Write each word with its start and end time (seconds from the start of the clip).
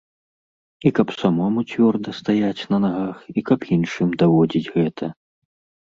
І 0.89 0.91
каб 0.99 1.07
самому 1.23 1.59
цвёрда 1.73 2.09
стаяць 2.21 2.67
на 2.73 2.77
нагах, 2.89 3.17
і 3.37 3.47
каб 3.53 3.59
іншым 3.79 4.09
даводзіць 4.23 4.69
гэта. 4.77 5.17